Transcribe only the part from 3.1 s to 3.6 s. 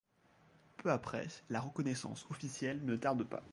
pas.